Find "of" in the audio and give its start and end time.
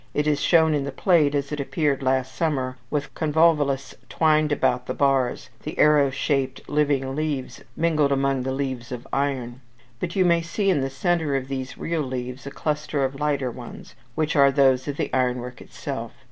8.91-9.05, 11.35-11.49, 13.05-13.19, 14.87-14.97